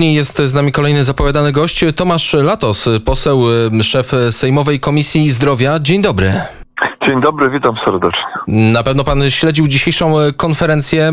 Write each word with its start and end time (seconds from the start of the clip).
Jest 0.00 0.38
z 0.38 0.54
nami 0.54 0.72
kolejny 0.72 1.04
zapowiadany 1.04 1.52
gość, 1.52 1.84
Tomasz 1.96 2.32
Latos, 2.32 2.88
poseł, 3.04 3.42
szef 3.82 4.12
Sejmowej 4.30 4.80
Komisji 4.80 5.30
Zdrowia. 5.30 5.78
Dzień 5.78 6.02
dobry. 6.02 6.32
Dzień 7.08 7.20
dobry, 7.20 7.50
witam 7.50 7.74
serdecznie. 7.84 8.24
Na 8.46 8.82
pewno 8.82 9.04
pan 9.04 9.30
śledził 9.30 9.66
dzisiejszą 9.66 10.14
konferencję 10.36 11.12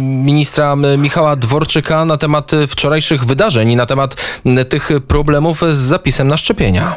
ministra 0.00 0.76
Michała 0.98 1.36
Dworczyka 1.36 2.04
na 2.04 2.16
temat 2.16 2.50
wczorajszych 2.68 3.24
wydarzeń 3.24 3.70
i 3.70 3.76
na 3.76 3.86
temat 3.86 4.40
tych 4.70 4.90
problemów 5.08 5.58
z 5.58 5.78
zapisem 5.78 6.28
na 6.28 6.36
szczepienia. 6.36 6.96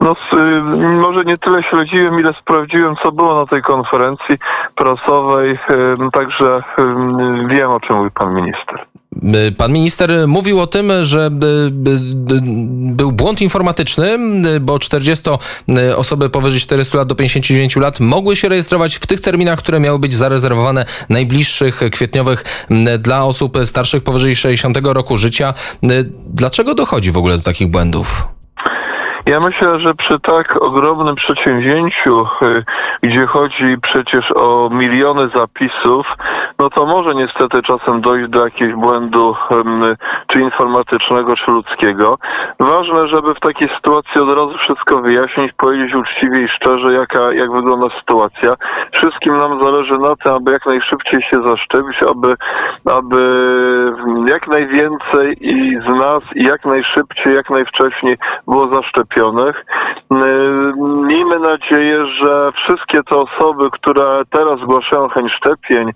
No, 0.00 0.14
może 0.78 1.24
nie 1.24 1.38
tyle 1.38 1.62
śledziłem, 1.62 2.20
ile 2.20 2.34
sprawdziłem, 2.40 2.94
co 3.02 3.12
było 3.12 3.34
na 3.34 3.46
tej 3.46 3.62
konferencji 3.62 4.38
prasowej, 4.74 5.58
także 6.12 6.62
wiem, 7.48 7.70
o 7.70 7.80
czym 7.80 7.96
mówi 7.96 8.10
pan 8.10 8.34
minister. 8.34 8.86
Pan 9.58 9.72
minister 9.72 10.28
mówił 10.28 10.60
o 10.60 10.66
tym, 10.66 10.92
że 11.02 11.28
był 12.70 13.12
błąd 13.12 13.40
informatyczny, 13.42 14.18
bo 14.60 14.78
40 14.78 15.30
osoby 15.96 16.30
powyżej 16.30 16.60
400 16.60 16.98
lat 16.98 17.08
do 17.08 17.14
59 17.14 17.76
lat 17.76 18.00
mogły 18.00 18.36
się 18.36 18.48
rejestrować 18.48 18.96
w 18.96 19.06
tych 19.06 19.20
terminach, 19.20 19.58
które 19.58 19.80
miały 19.80 19.98
być 19.98 20.14
zarezerwowane 20.14 20.84
najbliższych 21.08 21.80
kwietniowych 21.92 22.66
dla 22.98 23.24
osób 23.24 23.58
starszych 23.64 24.02
powyżej 24.02 24.36
60 24.36 24.78
roku 24.84 25.16
życia. 25.16 25.54
Dlaczego 26.26 26.74
dochodzi 26.74 27.12
w 27.12 27.18
ogóle 27.18 27.36
do 27.36 27.42
takich 27.42 27.70
błędów? 27.70 28.24
Ja 29.26 29.40
myślę, 29.40 29.80
że 29.80 29.94
przy 29.94 30.20
tak 30.20 30.62
ogromnym 30.62 31.16
przedsięwzięciu, 31.16 32.26
y, 32.42 32.64
gdzie 33.02 33.26
chodzi 33.26 33.76
przecież 33.82 34.32
o 34.36 34.70
miliony 34.72 35.28
zapisów, 35.34 36.06
no 36.60 36.70
to 36.70 36.86
może 36.86 37.14
niestety 37.14 37.62
czasem 37.62 38.00
dojść 38.00 38.30
do 38.30 38.44
jakiegoś 38.44 38.74
błędu 38.74 39.36
czy 40.26 40.40
informatycznego, 40.40 41.36
czy 41.36 41.50
ludzkiego. 41.50 42.18
Ważne, 42.58 43.08
żeby 43.08 43.34
w 43.34 43.40
takiej 43.40 43.68
sytuacji 43.68 44.20
od 44.20 44.28
razu 44.28 44.58
wszystko 44.58 44.98
wyjaśnić, 44.98 45.52
powiedzieć 45.52 45.94
uczciwie 45.94 46.42
i 46.42 46.48
szczerze, 46.48 46.92
jaka, 46.92 47.32
jak 47.32 47.52
wygląda 47.52 47.86
sytuacja. 47.98 48.54
Wszystkim 48.92 49.36
nam 49.36 49.62
zależy 49.62 49.98
na 49.98 50.16
tym, 50.16 50.32
aby 50.32 50.52
jak 50.52 50.66
najszybciej 50.66 51.22
się 51.22 51.42
zaszczepić, 51.42 52.02
aby, 52.02 52.36
aby 52.94 53.20
jak 54.26 54.48
najwięcej 54.48 55.36
i 55.40 55.80
z 55.80 55.86
nas 55.86 56.22
i 56.34 56.44
jak 56.44 56.64
najszybciej, 56.64 57.34
jak 57.34 57.50
najwcześniej 57.50 58.16
było 58.48 58.74
zaszczepionych. 58.74 59.64
Miejmy 61.06 61.38
nadzieję, 61.38 62.06
że 62.06 62.52
wszystkie 62.52 63.02
te 63.02 63.16
osoby, 63.16 63.70
które 63.70 64.22
teraz 64.30 64.60
zgłaszają 64.60 65.08
chęć 65.08 65.32
szczepień, 65.32 65.92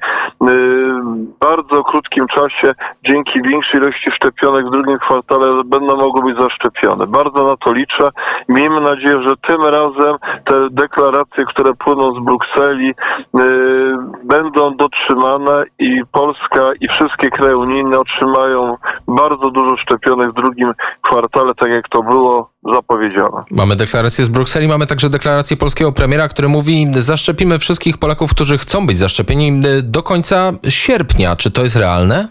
bardzo 1.41 1.85
krótkim 1.85 2.27
czasie 2.27 2.75
dzięki 3.05 3.43
większej 3.43 3.81
ilości 3.81 4.11
szczepionek 4.11 4.67
w 4.67 4.71
drugim 4.71 4.99
kwartale 4.99 5.65
będą 5.65 5.97
mogły 5.97 6.23
być 6.23 6.39
zaszczepione. 6.39 7.07
Bardzo 7.07 7.45
na 7.45 7.57
to 7.57 7.73
liczę. 7.73 8.11
Miejmy 8.49 8.81
nadzieję, 8.81 9.23
że 9.23 9.37
tym 9.37 9.63
razem 9.63 10.17
te 10.45 10.71
deklaracje, 10.71 11.45
które 11.45 11.75
płyną 11.75 12.15
z 12.15 12.25
Brukseli, 12.25 12.95
yy, 13.35 13.97
będą 14.25 14.77
dotrzymane 14.77 15.65
i 15.79 16.03
Polska 16.13 16.61
i 16.81 16.89
wszystkie 16.89 17.31
kraje 17.31 17.57
unijne 17.57 17.99
otrzymają 17.99 18.77
bardzo 19.09 19.51
dużo 19.51 19.77
szczepionek 19.77 20.31
w 20.31 20.35
drugim 20.35 20.73
kwartale, 21.03 21.55
tak 21.55 21.71
jak 21.71 21.89
to 21.89 22.03
było 22.03 22.54
zapowiedziane. 22.73 23.43
Mamy 23.51 23.77
deklarację 23.77 24.25
z 24.25 24.29
Brukseli, 24.29 24.69
mamy 24.69 24.87
także 24.87 25.11
deklarację 25.11 25.57
polskiego 25.57 25.93
premiera, 25.93 26.29
który 26.29 26.49
mówi, 26.49 26.87
zaszczepimy 26.93 27.59
wszystkich 27.59 27.99
Polaków, 27.99 28.31
którzy 28.31 28.59
chcą 28.59 28.87
być 28.87 28.97
zaszczepieni 28.97 29.63
do 29.83 30.03
końca 30.03 30.53
sierpnia. 30.69 31.37
Czy 31.37 31.51
to 31.51 31.63
jest 31.63 31.77
realne? 31.77 32.29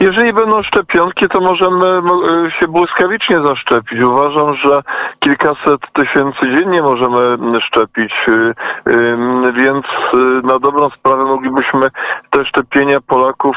Jeżeli 0.00 0.32
będą 0.32 0.62
szczepionki, 0.62 1.28
to 1.28 1.40
możemy 1.40 1.86
e, 1.86 2.50
się 2.60 2.68
błyskawicznie 2.68 3.42
zaszczepić. 3.42 4.00
Uważam, 4.00 4.54
że 4.56 4.82
kilkaset 5.24 5.80
tysięcy 5.92 6.40
dziennie 6.54 6.82
możemy 6.82 7.38
szczepić, 7.60 8.12
e, 8.28 9.52
więc 9.52 9.84
e, 10.14 10.16
na 10.46 10.58
dobrą 10.58 10.90
sprawę 10.90 11.24
moglibyśmy 11.24 11.88
te 12.30 12.44
szczepienia 12.44 13.00
Polaków 13.00 13.56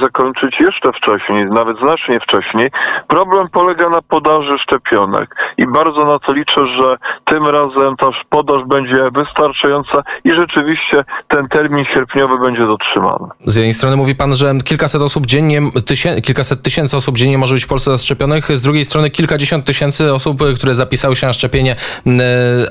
zakończyć 0.00 0.60
jeszcze 0.60 0.92
wcześniej, 0.92 1.46
nawet 1.46 1.78
znacznie 1.78 2.20
wcześniej. 2.20 2.70
Problem 3.08 3.48
polega 3.52 3.88
na 3.88 4.02
podaży 4.02 4.58
szczepionek 4.58 5.36
i 5.58 5.66
bardzo 5.66 6.04
na 6.04 6.18
to 6.18 6.32
liczę, 6.32 6.66
że 6.66 6.96
tym 7.24 7.46
razem 7.46 7.96
ta 7.96 8.06
podaż 8.30 8.64
będzie 8.64 9.10
wystarczająca 9.14 10.02
i 10.24 10.32
rzeczywiście 10.32 11.04
ten 11.28 11.48
termin 11.48 11.84
sierpniowy 11.94 12.38
będzie 12.38 12.66
dotrzymany. 12.66 13.28
Z 13.40 13.56
jednej 13.56 13.74
strony 13.74 13.96
mówi 13.96 14.14
pan, 14.14 14.34
że 14.34 14.52
kilkaset 14.64 15.02
osób 15.02 15.26
dziennie 15.26 15.46
dziennie, 15.46 16.22
kilkaset 16.22 16.62
tysięcy 16.62 16.96
osób 16.96 17.16
dziennie 17.16 17.38
może 17.38 17.54
być 17.54 17.64
w 17.64 17.68
Polsce 17.68 17.90
zaszczepionych, 17.90 18.58
z 18.58 18.62
drugiej 18.62 18.84
strony 18.84 19.10
kilkadziesiąt 19.10 19.64
tysięcy 19.64 20.14
osób, 20.14 20.38
które 20.56 20.74
zapisały 20.76 21.16
się 21.16 21.26
na 21.26 21.32
szczepienie, 21.32 21.76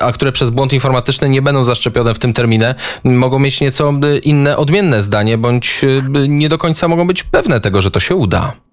a 0.00 0.12
które 0.12 0.32
przez 0.32 0.50
błąd 0.50 0.72
informatyczny 0.72 1.28
nie 1.28 1.42
będą 1.42 1.62
zaszczepione 1.62 2.14
w 2.14 2.18
tym 2.18 2.32
terminie, 2.32 2.74
mogą 3.04 3.38
mieć 3.38 3.60
nieco 3.60 3.92
inne, 4.22 4.56
odmienne 4.56 5.02
zdanie, 5.02 5.38
bądź 5.38 5.80
nie 6.28 6.48
do 6.48 6.58
końca 6.58 6.88
mogą 6.88 7.06
być 7.06 7.22
pewne 7.22 7.60
tego, 7.60 7.82
że 7.82 7.90
to 7.90 8.00
się 8.00 8.14
uda. 8.14 8.65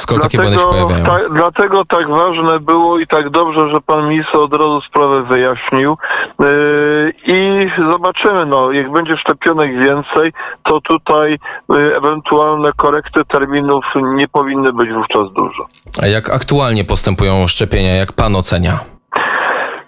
Skoro 0.00 0.20
dlatego, 0.20 0.42
takie 0.42 0.56
błędy 0.56 0.58
się 0.58 0.86
pojawiają. 0.86 1.04
Ta, 1.04 1.34
dlatego 1.34 1.84
tak 1.84 2.08
ważne 2.08 2.60
było 2.60 2.98
i 2.98 3.06
tak 3.06 3.30
dobrze, 3.30 3.70
że 3.70 3.80
pan 3.80 4.08
minister 4.08 4.36
od 4.36 4.52
razu 4.52 4.80
sprawę 4.80 5.22
wyjaśnił. 5.22 5.96
Yy, 6.40 7.12
I 7.26 7.70
zobaczymy, 7.90 8.46
no, 8.46 8.72
jak 8.72 8.92
będzie 8.92 9.16
szczepionek 9.16 9.78
więcej, 9.78 10.32
to 10.64 10.80
tutaj 10.80 11.38
yy, 11.68 11.96
ewentualne 11.96 12.72
korekty 12.76 13.24
terminów 13.24 13.84
nie 14.14 14.28
powinny 14.28 14.72
być 14.72 14.90
wówczas 14.92 15.32
dużo. 15.32 15.66
A 16.02 16.06
jak 16.06 16.30
aktualnie 16.30 16.84
postępują 16.84 17.46
szczepienia, 17.46 17.94
jak 17.94 18.12
pan 18.12 18.36
ocenia? 18.36 18.99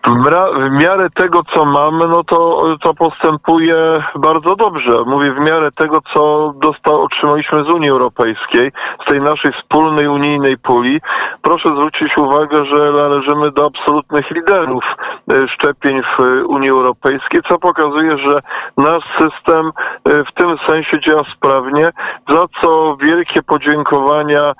W 0.06 0.70
miarę 0.70 1.10
tego, 1.10 1.44
co 1.44 1.64
mamy, 1.64 2.08
no 2.08 2.24
to, 2.24 2.64
to 2.80 2.94
postępuje 2.94 3.76
bardzo 4.18 4.56
dobrze. 4.56 5.02
Mówię 5.06 5.32
w 5.32 5.40
miarę 5.40 5.70
tego, 5.72 5.98
co 6.14 6.52
dostał, 6.56 7.02
otrzymaliśmy 7.02 7.64
z 7.64 7.68
Unii 7.68 7.90
Europejskiej, 7.90 8.72
z 9.06 9.10
tej 9.10 9.20
naszej 9.20 9.52
wspólnej 9.52 10.08
unijnej 10.08 10.58
puli. 10.58 11.00
Proszę 11.42 11.68
zwrócić 11.68 12.16
uwagę, 12.16 12.64
że 12.64 12.92
należymy 12.92 13.50
do 13.50 13.66
absolutnych 13.66 14.30
liderów 14.30 14.84
e, 15.30 15.48
szczepień 15.48 16.02
w 16.02 16.18
Unii 16.48 16.70
Europejskiej, 16.70 17.40
co 17.48 17.58
pokazuje, 17.58 18.18
że 18.18 18.38
nasz 18.76 19.04
system 19.18 19.66
e, 20.04 20.24
w 20.24 20.32
tym 20.34 20.58
sensie 20.66 21.00
działa 21.00 21.22
sprawnie, 21.36 21.90
za 22.28 22.44
co 22.60 22.96
wielkie 22.96 23.42
podziękowania 23.42 24.42
e, 24.42 24.54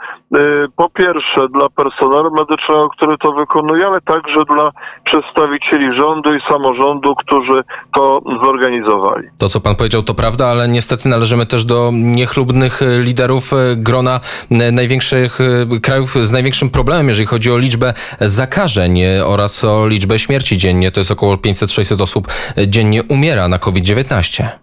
po 0.76 0.90
pierwsze 0.90 1.48
dla 1.48 1.68
personelu 1.68 2.30
medycznego, 2.30 2.88
który 2.88 3.18
to 3.18 3.32
wykonuje, 3.32 3.86
ale 3.86 4.00
także 4.00 4.44
dla 4.44 4.70
przedstawicieli 5.04 5.31
przedstawicieli 5.32 5.96
rządu 5.98 6.34
i 6.34 6.40
samorządu, 6.52 7.14
którzy 7.14 7.62
to 7.94 8.22
zorganizowali. 8.44 9.28
To, 9.38 9.48
co 9.48 9.60
pan 9.60 9.74
powiedział, 9.74 10.02
to 10.02 10.14
prawda, 10.14 10.46
ale 10.46 10.68
niestety 10.68 11.08
należymy 11.08 11.46
też 11.46 11.64
do 11.64 11.90
niechlubnych 11.92 12.80
liderów 12.98 13.52
e, 13.52 13.56
grona 13.76 14.20
e, 14.50 14.72
największych 14.72 15.38
e, 15.40 15.80
krajów 15.80 16.14
z 16.22 16.30
największym 16.30 16.70
problemem, 16.70 17.08
jeżeli 17.08 17.26
chodzi 17.26 17.52
o 17.52 17.58
liczbę 17.58 17.94
zakażeń 18.20 19.00
oraz 19.24 19.64
o 19.64 19.86
liczbę 19.86 20.18
śmierci 20.18 20.58
dziennie. 20.58 20.90
To 20.90 21.00
jest 21.00 21.10
około 21.10 21.34
500-600 21.34 22.02
osób 22.02 22.28
dziennie 22.66 23.02
umiera 23.02 23.48
na 23.48 23.58
COVID-19. 23.58 24.61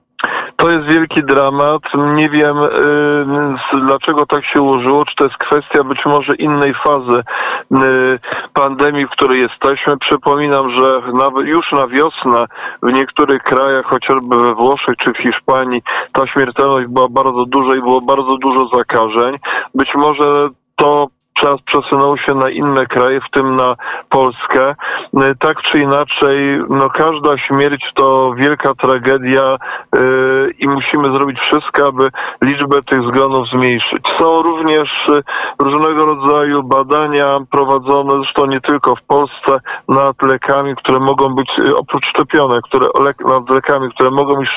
To 0.59 0.69
jest 0.69 0.87
wielki 0.87 1.23
dramat. 1.23 1.81
Nie 2.15 2.29
wiem, 2.29 2.57
y, 2.57 3.81
dlaczego 3.81 4.25
tak 4.25 4.45
się 4.45 4.61
ułożyło. 4.61 5.05
Czy 5.05 5.15
to 5.15 5.23
jest 5.23 5.37
kwestia 5.37 5.83
być 5.83 6.05
może 6.05 6.35
innej 6.35 6.73
fazy 6.73 7.23
y, 7.71 8.19
pandemii, 8.53 9.05
w 9.05 9.09
której 9.09 9.41
jesteśmy. 9.41 9.97
Przypominam, 9.97 10.69
że 10.71 11.01
już 11.43 11.71
na 11.71 11.87
wiosnę 11.87 12.45
w 12.83 12.93
niektórych 12.93 13.43
krajach, 13.43 13.85
chociażby 13.85 14.37
we 14.37 14.55
Włoszech 14.55 14.95
czy 14.97 15.13
w 15.13 15.17
Hiszpanii, 15.17 15.81
ta 16.13 16.27
śmiertelność 16.27 16.87
była 16.87 17.09
bardzo 17.09 17.45
duża 17.45 17.75
i 17.75 17.79
było 17.79 18.01
bardzo 18.01 18.37
dużo 18.37 18.67
zakażeń. 18.77 19.35
Być 19.75 19.95
może 19.95 20.49
to 20.75 21.07
czas 21.39 21.61
przesunął 21.65 22.17
się 22.17 22.35
na 22.35 22.49
inne 22.49 22.85
kraje, 22.85 23.21
w 23.21 23.29
tym 23.31 23.55
na 23.55 23.75
Polskę. 24.09 24.75
Y, 25.13 25.35
tak 25.39 25.61
czy 25.61 25.79
inaczej, 25.79 26.61
no 26.69 26.89
każda 26.89 27.37
śmierć 27.37 27.91
to 27.95 28.33
wielka 28.37 28.75
tragedia 28.75 29.57
yy, 29.93 30.51
i 30.59 30.67
musimy 30.67 31.11
zrobić 31.13 31.39
wszystko, 31.39 31.87
aby 31.87 32.09
liczbę 32.41 32.83
tych 32.83 33.01
zgonów 33.03 33.49
zmniejszyć. 33.49 34.03
Są 34.19 34.41
również 34.41 35.07
y, 35.07 35.23
różnego 35.59 36.05
rodzaju 36.05 36.63
badania 36.63 37.39
prowadzone, 37.51 38.15
zresztą 38.15 38.45
nie 38.45 38.61
tylko 38.61 38.95
w 38.95 39.01
Polsce, 39.01 39.59
nad 39.87 40.21
lekami, 40.21 40.75
które 40.75 40.99
mogą 40.99 41.35
być, 41.35 41.49
oprócz 41.75 42.05
szczepionek, 42.05 42.63
które, 42.63 42.87
nad 43.25 43.49
lekami, 43.49 43.89
które 43.89 44.11
mogą 44.11 44.35
być 44.35 44.49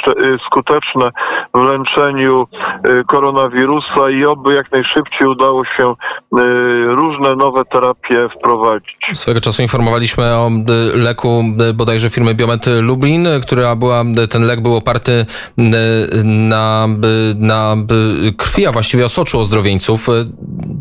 skuteczne 0.46 1.10
w 1.54 1.62
leczeniu 1.62 2.46
koronawirusa 3.06 4.10
i 4.10 4.24
oby 4.24 4.54
jak 4.54 4.72
najszybciej 4.72 5.28
udało 5.28 5.64
się 5.64 5.94
różne 6.86 7.36
nowe 7.36 7.64
terapie 7.64 8.28
wprowadzić. 8.38 8.96
Swego 9.12 9.40
czasu 9.40 9.62
informowaliśmy 9.62 10.24
o 10.24 10.50
y, 10.94 10.96
leku 10.96 11.44
y, 11.70 11.74
bodajże 11.74 12.10
firmy 12.10 12.34
Biomet 12.34 12.66
Lublin, 12.80 13.28
która 13.42 13.76
była, 13.76 14.04
y, 14.24 14.28
ten 14.28 14.42
lek 14.42 14.60
był 14.60 14.76
oparty 14.76 15.26
na, 16.24 16.88
na 17.36 17.76
krwi, 18.36 18.66
a 18.66 18.72
właściwie 18.72 19.04
osoczu 19.04 19.40
ozdrowieńców. 19.40 20.08
Y, 20.08 20.12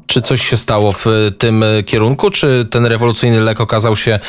Czy 0.07 0.21
coś 0.21 0.41
się 0.49 0.57
stało 0.57 0.93
w 0.93 1.05
tym 1.37 1.63
kierunku? 1.85 2.29
Czy 2.29 2.65
ten 2.71 2.85
rewolucyjny 2.85 3.41
lek 3.41 3.61
okazał 3.61 3.95
się 3.95 4.19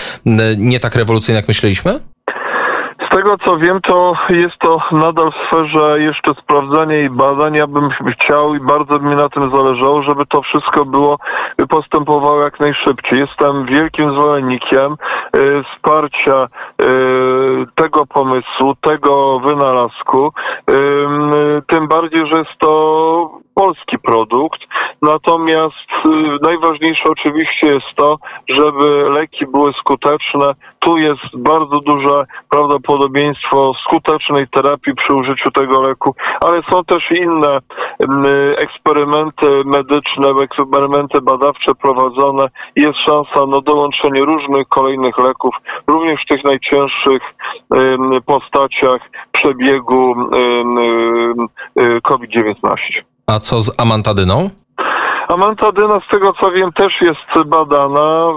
nie 0.56 0.80
tak 0.80 0.94
rewolucyjny, 0.94 1.36
jak 1.36 1.48
myśleliśmy? 1.48 2.11
Tego 3.12 3.38
co 3.38 3.58
wiem, 3.58 3.80
to 3.80 4.14
jest 4.28 4.58
to 4.58 4.78
nadal 4.92 5.32
w 5.32 5.46
sferze 5.46 6.00
jeszcze 6.00 6.34
sprawdzania 6.34 7.00
i 7.00 7.10
badań. 7.10 7.54
Ja 7.54 7.66
bym 7.66 7.88
chciał 8.12 8.54
i 8.54 8.60
bardzo 8.60 8.98
mi 8.98 9.14
na 9.14 9.28
tym 9.28 9.50
zależało, 9.50 10.02
żeby 10.02 10.26
to 10.26 10.42
wszystko 10.42 10.84
było 10.84 11.18
postępowało 11.68 12.40
jak 12.40 12.60
najszybciej. 12.60 13.18
Jestem 13.18 13.66
wielkim 13.66 14.10
zwolennikiem 14.10 14.92
y, 14.92 15.64
wsparcia 15.64 16.48
y, 16.82 16.86
tego 17.74 18.06
pomysłu, 18.06 18.74
tego 18.80 19.40
wynalazku. 19.40 20.32
Y, 20.70 20.72
y, 20.72 21.62
tym 21.68 21.88
bardziej, 21.88 22.26
że 22.26 22.38
jest 22.38 22.58
to 22.58 23.42
polski 23.54 23.98
produkt. 23.98 24.60
Natomiast 25.02 25.88
y, 26.06 26.08
najważniejsze 26.42 27.04
oczywiście 27.10 27.66
jest 27.66 27.86
to, 27.96 28.16
żeby 28.48 29.10
leki 29.10 29.46
były 29.46 29.72
skuteczne. 29.72 30.54
Tu 30.78 30.96
jest 30.96 31.36
bardzo 31.36 31.80
duże 31.80 32.24
prawdopodobieństwo 32.48 33.01
skutecznej 33.86 34.48
terapii 34.48 34.94
przy 34.94 35.14
użyciu 35.14 35.50
tego 35.50 35.80
leku, 35.80 36.14
ale 36.40 36.62
są 36.70 36.84
też 36.84 37.10
inne 37.10 37.58
mm, 37.98 38.26
eksperymenty 38.56 39.46
medyczne, 39.64 40.28
eksperymenty 40.28 41.20
badawcze 41.20 41.74
prowadzone. 41.74 42.48
Jest 42.76 42.98
szansa 42.98 43.46
na 43.46 43.60
dołączenie 43.60 44.20
różnych 44.20 44.68
kolejnych 44.68 45.18
leków, 45.18 45.54
również 45.86 46.22
w 46.22 46.28
tych 46.28 46.44
najcięższych 46.44 47.22
ym, 47.74 48.22
postaciach 48.26 49.10
przebiegu 49.32 50.12
ym, 50.12 50.78
y, 51.80 52.00
COVID-19. 52.02 52.76
A 53.26 53.38
co 53.38 53.60
z 53.60 53.80
amantadyną? 53.80 54.50
Amantadyna, 55.32 56.00
z 56.00 56.10
tego 56.10 56.32
co 56.32 56.50
wiem, 56.50 56.72
też 56.72 57.00
jest 57.00 57.46
badana. 57.46 58.32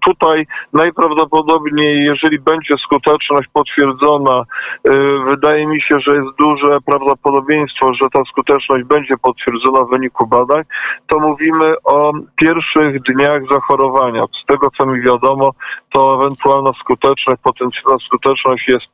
Tutaj 0.00 0.46
najprawdopodobniej, 0.72 2.04
jeżeli 2.04 2.38
będzie 2.38 2.76
skuteczność 2.78 3.48
potwierdzona, 3.52 4.44
y, 4.88 4.90
wydaje 5.26 5.66
mi 5.66 5.80
się, 5.80 6.00
że 6.00 6.16
jest 6.16 6.28
duże 6.38 6.80
prawdopodobieństwo, 6.86 7.94
że 7.94 8.10
ta 8.12 8.24
skuteczność 8.24 8.84
będzie 8.84 9.16
potwierdzona 9.18 9.84
w 9.84 9.90
wyniku 9.90 10.26
badań, 10.26 10.62
to 11.06 11.18
mówimy 11.18 11.74
o 11.84 12.12
pierwszych 12.36 13.02
dniach 13.02 13.42
zachorowania. 13.50 14.24
Z 14.42 14.46
tego 14.46 14.68
co 14.78 14.86
mi 14.86 15.00
wiadomo, 15.00 15.50
to 15.92 16.14
ewentualna 16.14 16.70
skuteczność, 16.80 17.40
potencjalna 17.42 17.98
skuteczność 18.06 18.68
jest 18.68 18.86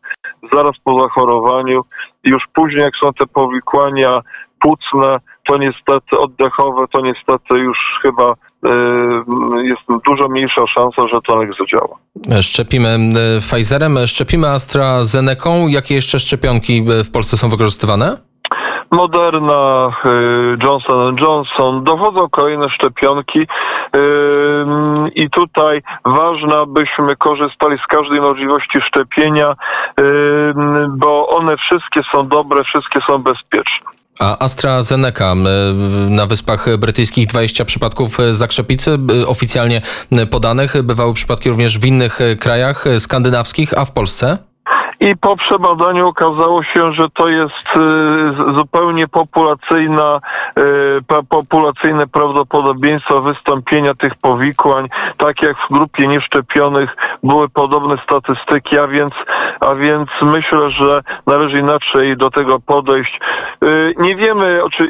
zaraz 0.53 0.79
po 0.85 1.03
zachorowaniu. 1.03 1.83
Już 2.25 2.45
później, 2.55 2.83
jak 2.83 2.97
są 2.97 3.13
te 3.13 3.27
powikłania 3.27 4.21
płucne, 4.61 5.19
to 5.47 5.59
niestety 5.59 6.19
oddechowe, 6.19 6.85
to 6.93 7.01
niestety 7.01 7.55
już 7.55 7.99
chyba 8.03 8.33
y, 8.33 9.67
jest 9.67 9.83
dużo 10.07 10.29
mniejsza 10.29 10.67
szansa, 10.67 11.09
że 11.09 11.21
to 11.27 11.41
zadziała. 11.61 11.97
Szczepimy 12.41 12.99
y, 13.37 13.41
Pfizerem, 13.41 13.99
szczepimy 14.07 14.49
AstraZeneką. 14.49 15.69
Jakie 15.69 15.95
jeszcze 15.95 16.19
szczepionki 16.19 16.85
y, 17.01 17.05
w 17.05 17.11
Polsce 17.13 17.37
są 17.37 17.49
wykorzystywane? 17.49 18.17
Moderna, 18.91 19.91
Johnson 20.63 21.17
Johnson, 21.21 21.85
dochodzą 21.85 22.29
kolejne 22.29 22.71
szczepionki 22.71 23.47
i 25.15 25.31
tutaj 25.31 25.83
ważne, 26.05 26.57
abyśmy 26.57 27.17
korzystali 27.17 27.79
z 27.79 27.87
każdej 27.87 28.21
możliwości 28.21 28.81
szczepienia, 28.81 29.55
bo 30.89 31.29
one 31.29 31.57
wszystkie 31.57 32.01
są 32.13 32.29
dobre, 32.29 32.65
wszystkie 32.65 33.01
są 33.07 33.19
bezpieczne. 33.19 33.91
A 34.19 34.39
AstraZeneca 34.39 35.35
na 36.09 36.27
Wyspach 36.27 36.77
Brytyjskich 36.79 37.27
20 37.27 37.65
przypadków 37.65 38.21
y, 38.21 38.35
zakrzepicy 38.35 38.99
y, 39.23 39.27
oficjalnie 39.27 39.83
podanych. 40.31 40.83
Bywały 40.83 41.15
przypadki 41.15 41.49
również 41.49 41.79
w 41.79 41.87
innych 41.87 42.21
y, 42.21 42.37
krajach 42.37 42.85
skandynawskich, 42.99 43.79
a 43.79 43.85
w 43.85 43.93
Polsce? 43.93 44.39
I 45.01 45.17
po 45.17 45.37
przebadaniu 45.37 46.09
okazało 46.09 46.63
się, 46.63 46.93
że 46.93 47.11
to 47.11 47.29
jest 47.29 47.67
y, 47.77 48.55
zupełnie 48.57 49.09
populacyjna, 49.09 50.21
y, 50.59 51.23
populacyjne 51.29 52.07
prawdopodobieństwo 52.07 53.23
wystąpienia 53.23 53.95
tych 53.95 54.15
powikłań, 54.15 54.89
tak 55.17 55.43
jak 55.43 55.57
w 55.57 55.73
grupie 55.73 56.07
nieszczepionych 56.07 56.97
były 57.23 57.49
podobne 57.49 57.97
statystyki, 58.05 58.79
a 58.79 58.87
więc, 58.87 59.15
a 59.61 59.75
więc 59.75 60.09
myślę, 60.23 60.71
że 60.71 61.03
należy 61.27 61.59
inaczej 61.59 62.17
do 62.17 62.31
tego 62.31 62.61
podejść. 62.61 63.21
Y, 63.65 63.95
Nie 63.99 64.17
wiemy, 64.17 64.61
czy, 64.73 64.87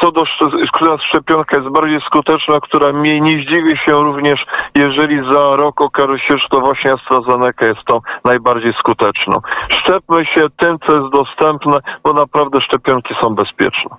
co 0.00 0.12
do, 0.12 0.24
która 0.72 0.98
szczepionka 0.98 1.56
jest 1.56 1.68
bardziej 1.68 2.00
skuteczna, 2.00 2.60
która 2.60 2.92
mniej. 2.92 3.22
Nie 3.22 3.42
zdziwię 3.42 3.76
się 3.76 3.92
również, 3.92 4.46
jeżeli 4.74 5.16
za 5.16 5.56
rok 5.56 5.80
okaże 5.80 6.18
się, 6.18 6.38
że 6.38 6.48
to 6.48 6.60
właśnie 6.60 6.92
AstraZeneca 6.92 7.66
jest 7.66 7.84
tą 7.84 8.00
najbardziej 8.24 8.72
skuteczną. 8.72 9.43
Szczepmy 9.70 10.26
się 10.26 10.46
tym, 10.58 10.78
co 10.86 11.00
jest 11.00 11.12
dostępne, 11.12 11.78
bo 12.04 12.12
naprawdę 12.12 12.60
szczepionki 12.60 13.14
są 13.22 13.34
bezpieczne. 13.34 13.90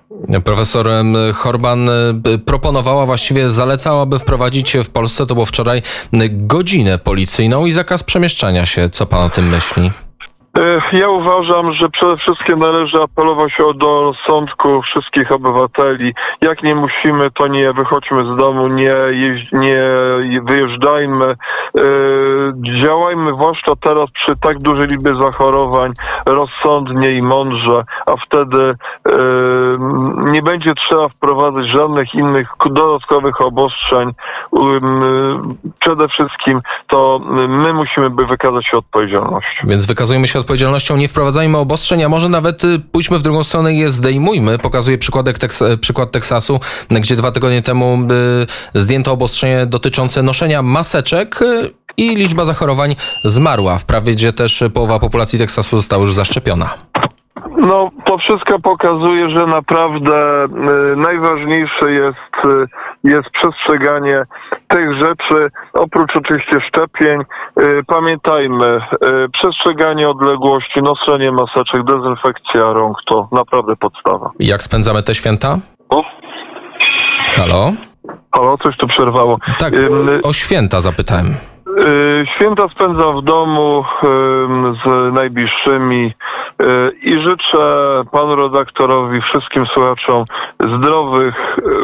Profesor 0.44 0.86
Horban 1.34 1.88
y, 1.88 2.38
proponowała, 2.46 3.06
właściwie 3.06 3.48
zalecała, 3.48 4.02
aby 4.02 4.18
wprowadzić 4.18 4.76
w 4.84 4.90
Polsce, 4.90 5.26
to 5.26 5.34
było 5.34 5.46
wczoraj, 5.46 5.82
godzinę 6.30 6.98
policyjną 6.98 7.66
i 7.66 7.72
zakaz 7.72 8.02
przemieszczania 8.02 8.66
się. 8.66 8.88
Co 8.88 9.06
pan 9.06 9.22
o 9.22 9.30
tym 9.30 9.48
myśli? 9.48 9.90
E, 10.56 10.96
Ja 10.96 11.08
uważam, 11.08 11.72
że 11.72 11.88
przede 11.88 12.16
wszystkim 12.16 12.58
należy 12.58 13.02
apelować 13.02 13.52
o 13.60 13.72
rozsądku 13.80 14.82
wszystkich 14.82 15.32
obywateli. 15.32 16.14
Jak 16.40 16.62
nie 16.62 16.74
musimy, 16.74 17.30
to 17.30 17.46
nie 17.46 17.72
wychodźmy 17.72 18.34
z 18.34 18.36
domu, 18.36 18.68
nie, 18.68 18.94
nie 19.52 19.82
wyjeżdżajmy. 20.42 21.24
E, 21.26 21.36
Działajmy 22.80 23.32
zwłaszcza 23.32 23.72
teraz 23.80 24.10
przy 24.10 24.36
tak 24.40 24.58
dużej 24.58 24.88
liczbie 24.88 25.18
zachorowań 25.18 25.92
rozsądnie 26.26 27.10
i 27.10 27.22
mądrze, 27.22 27.84
a 28.06 28.12
wtedy 28.26 28.74
e, 29.06 29.12
nie 30.30 30.42
będzie 30.42 30.74
trzeba 30.74 31.08
wprowadzać 31.08 31.66
żadnych 31.68 32.14
innych 32.14 32.48
dodatkowych 32.70 33.40
obostrzeń. 33.40 34.12
Przede 35.80 36.08
wszystkim 36.08 36.60
to 36.86 37.20
my 37.48 37.72
musimy 37.72 38.10
by 38.10 38.26
wykazać 38.26 38.66
się 38.66 38.76
odpowiedzialnością. 38.76 39.64
Więc 39.64 39.86
wykazujemy 39.86 40.26
się 40.26 40.38
odpowiedzialnością, 40.38 40.45
nie 40.96 41.08
wprowadzajmy 41.08 41.58
obostrzeń, 41.58 42.04
a 42.04 42.08
może 42.08 42.28
nawet 42.28 42.64
y, 42.64 42.78
pójdźmy 42.78 43.18
w 43.18 43.22
drugą 43.22 43.44
stronę 43.44 43.74
i 43.74 43.78
je 43.78 43.90
zdejmujmy. 43.90 44.58
Pokazuję 44.58 44.98
przykładek 44.98 45.38
Teks- 45.38 45.76
przykład 45.76 46.12
Teksasu, 46.12 46.60
gdzie 46.90 47.16
dwa 47.16 47.32
tygodnie 47.32 47.62
temu 47.62 47.98
y, 48.74 48.80
zdjęto 48.80 49.12
obostrzenie 49.12 49.66
dotyczące 49.66 50.22
noszenia 50.22 50.62
maseczek 50.62 51.42
y, 51.42 51.70
i 51.96 52.16
liczba 52.16 52.44
zachorowań 52.44 52.96
zmarła. 53.24 53.78
Wprawdzie 53.78 54.32
też 54.32 54.64
połowa 54.74 54.98
populacji 54.98 55.38
Teksasu 55.38 55.76
została 55.76 56.00
już 56.00 56.14
zaszczepiona. 56.14 56.74
No, 57.56 57.90
to 58.04 58.18
wszystko 58.18 58.58
pokazuje, 58.58 59.30
że 59.30 59.46
naprawdę 59.46 60.44
y, 60.44 60.96
najważniejsze 60.96 61.92
jest, 61.92 62.44
y, 62.44 62.66
jest 63.04 63.30
przestrzeganie 63.30 64.22
tych 64.68 64.94
rzeczy, 65.00 65.50
oprócz 65.72 66.16
oczywiście 66.16 66.60
szczepień. 66.60 67.20
Y, 67.60 67.84
pamiętajmy, 67.86 68.80
przestrzeganie 69.32 70.08
odległości, 70.08 70.82
noszenie 70.82 71.32
maseczek, 71.32 71.84
dezynfekcja 71.84 72.62
rąk 72.72 72.96
to 73.06 73.28
naprawdę 73.32 73.76
podstawa. 73.76 74.30
Jak 74.38 74.62
spędzamy 74.62 75.02
te 75.02 75.14
święta? 75.14 75.58
O, 75.88 76.04
Halo? 77.36 77.72
halo, 78.36 78.58
coś 78.58 78.76
tu 78.76 78.86
przerwało. 78.86 79.38
Tak, 79.58 79.74
o 80.24 80.32
święta 80.32 80.80
zapytałem. 80.80 81.34
Święta 82.36 82.68
spędzam 82.68 83.20
w 83.20 83.24
domu 83.24 83.84
z 84.84 85.12
najbliższymi 85.14 86.12
życzę 87.30 87.58
panu 88.12 88.36
redaktorowi, 88.36 89.20
wszystkim 89.22 89.66
słuchaczom 89.74 90.24
zdrowych, 90.78 91.34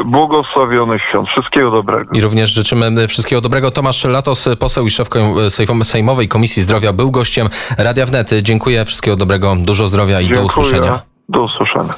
y, 0.01 0.03
błogosławionych 0.05 1.01
świąt. 1.09 1.29
Wszystkiego 1.29 1.71
dobrego. 1.71 2.09
I 2.13 2.21
również 2.21 2.49
życzymy 2.53 3.07
wszystkiego 3.07 3.41
dobrego. 3.41 3.71
Tomasz 3.71 4.03
Latos, 4.05 4.49
poseł 4.59 4.85
i 4.85 4.89
szef 4.89 5.09
Sejm- 5.47 5.83
Sejmowej 5.83 6.27
Komisji 6.27 6.61
Zdrowia, 6.63 6.93
był 6.93 7.11
gościem 7.11 7.49
Radia 7.77 8.05
Wnet. 8.05 8.29
Dziękuję, 8.41 8.85
wszystkiego 8.85 9.17
dobrego, 9.17 9.55
dużo 9.57 9.87
zdrowia 9.87 10.21
i 10.21 10.29
do 10.29 10.41
usłyszenia. 10.43 10.99
Do 11.29 11.43
usłyszenia. 11.43 11.93